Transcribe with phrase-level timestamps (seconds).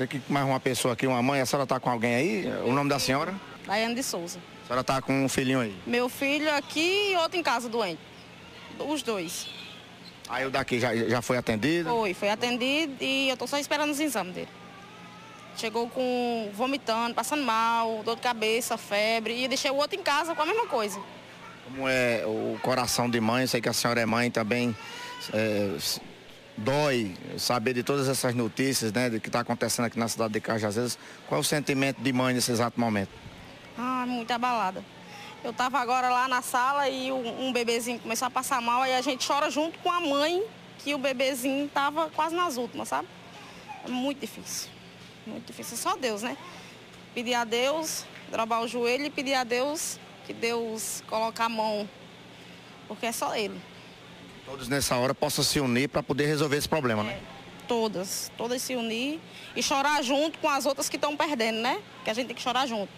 [0.00, 1.42] Tem aqui mais uma pessoa aqui, uma mãe.
[1.42, 2.46] A senhora está com alguém aí?
[2.64, 3.34] O nome da senhora?
[3.66, 4.38] Daiane de Souza.
[4.62, 5.76] A senhora está com um filhinho aí?
[5.86, 8.00] Meu filho aqui e outro em casa doente.
[8.78, 9.46] Os dois.
[10.26, 11.90] Aí o daqui já, já foi atendido?
[11.90, 14.48] Foi, foi atendido e eu tô só esperando os exames dele.
[15.54, 20.34] Chegou com vomitando, passando mal, dor de cabeça, febre e deixei o outro em casa
[20.34, 20.98] com a mesma coisa.
[21.66, 24.74] Como é o coração de mãe, sei que a senhora é mãe também,
[25.34, 25.76] é,
[26.64, 30.40] dói saber de todas essas notícias, né, do que está acontecendo aqui na cidade de
[30.40, 30.98] Cajazeiras.
[31.28, 33.10] Qual é o sentimento de mãe nesse exato momento?
[33.76, 34.84] Ah, muito abalada.
[35.42, 39.00] Eu tava agora lá na sala e um, bebezinho começou a passar mal, aí a
[39.00, 40.42] gente chora junto com a mãe,
[40.78, 43.08] que o bebezinho tava quase nas últimas, sabe?
[43.84, 44.68] É muito difícil.
[45.26, 45.76] Muito difícil.
[45.76, 46.36] Só Deus, né?
[47.14, 51.88] Pedir a Deus, drobar o joelho e pedir a Deus que Deus coloque a mão.
[52.86, 53.60] Porque é só Ele.
[54.50, 57.20] Todos nessa hora possam se unir para poder resolver esse problema, né?
[57.68, 58.32] Todas.
[58.36, 59.20] Todas se unir
[59.54, 61.80] e chorar junto com as outras que estão perdendo, né?
[62.02, 62.90] Que a gente tem que chorar junto.